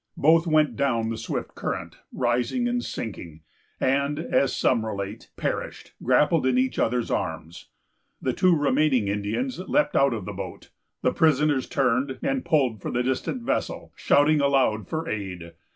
[0.17, 3.41] Both went down the swift current, rising and sinking;
[3.79, 7.67] and, as some relate, perished, grappled in each other's arms.
[8.19, 10.71] The two remaining Indians leaped out of the boat.
[11.03, 15.51] The prisoners turned, and pulled for the distant vessel, shouting aloud for aid.